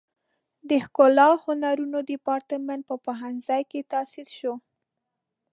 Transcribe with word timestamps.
د 0.69 0.71
ښکلو 0.85 1.29
هنرونو 1.45 1.99
دیپارتمنټ 2.11 2.81
په 2.89 2.95
پوهنځي 3.05 3.61
کې 3.71 3.81
تاسیس 3.93 4.29
شو. 4.39 4.53